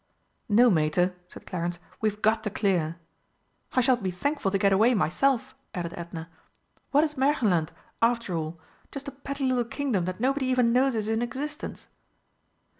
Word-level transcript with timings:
"No, 0.49 0.71
Mater," 0.71 1.13
said 1.27 1.45
Clarence, 1.45 1.77
"we've 2.01 2.23
got 2.23 2.43
to 2.43 2.49
clear." 2.49 2.95
"I 3.73 3.81
shall 3.81 3.97
be 3.97 4.09
thankful 4.09 4.49
to 4.49 4.57
get 4.57 4.73
away 4.73 4.95
myself," 4.95 5.53
added 5.75 5.93
Edna. 5.95 6.27
"What 6.89 7.03
is 7.03 7.13
Märchenland, 7.13 7.69
after 8.01 8.33
all? 8.35 8.59
just 8.91 9.07
a 9.07 9.11
petty 9.11 9.43
little 9.45 9.63
Kingdom 9.63 10.05
that 10.05 10.19
nobody 10.19 10.47
even 10.47 10.73
knows 10.73 10.95
is 10.95 11.07
in 11.07 11.21
existence!" 11.21 11.85